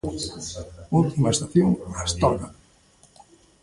[1.01, 1.69] Última estación:
[2.03, 2.47] Astorga.